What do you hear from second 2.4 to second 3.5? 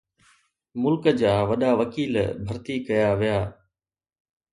ڀرتي ڪيا ويا.